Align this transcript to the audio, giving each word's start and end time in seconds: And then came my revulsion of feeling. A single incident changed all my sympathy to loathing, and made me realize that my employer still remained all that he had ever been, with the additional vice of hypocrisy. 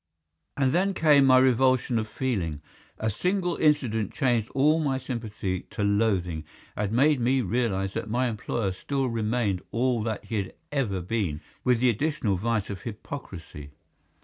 And 0.57 0.71
then 0.71 0.95
came 0.95 1.25
my 1.27 1.37
revulsion 1.37 1.99
of 1.99 2.07
feeling. 2.07 2.63
A 2.97 3.11
single 3.11 3.55
incident 3.57 4.11
changed 4.11 4.49
all 4.55 4.79
my 4.79 4.97
sympathy 4.97 5.59
to 5.69 5.83
loathing, 5.83 6.43
and 6.75 6.91
made 6.91 7.19
me 7.19 7.41
realize 7.41 7.93
that 7.93 8.09
my 8.09 8.27
employer 8.27 8.71
still 8.71 9.05
remained 9.09 9.61
all 9.69 10.01
that 10.01 10.25
he 10.25 10.37
had 10.37 10.53
ever 10.71 11.01
been, 11.01 11.39
with 11.63 11.79
the 11.81 11.91
additional 11.91 12.35
vice 12.35 12.71
of 12.71 12.81
hypocrisy. 12.81 13.73